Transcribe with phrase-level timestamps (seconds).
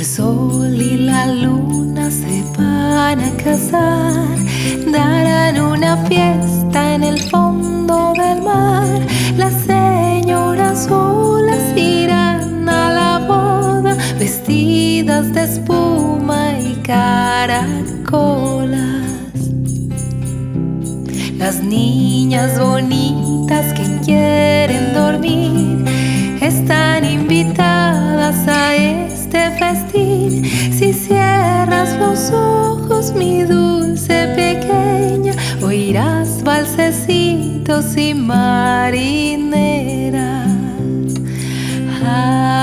[0.00, 4.34] el sol y la luna se van a casar,
[4.90, 9.00] darán una fiesta en el fondo del mar.
[9.36, 17.60] Las señoras solas irán a la boda, vestidas de espuma y caracolas.
[21.36, 25.84] Las niñas bonitas que quieren dormir
[26.40, 28.74] están invitadas a
[37.00, 38.90] valsecitos y marineras.
[42.04, 42.59] Ah.